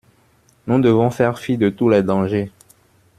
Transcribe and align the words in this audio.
Nous 0.65 0.81
devons 0.81 1.11
faire 1.11 1.37
fi 1.37 1.59
de 1.59 1.69
tous 1.69 1.87
les 1.87 2.01
dangers. 2.01 2.51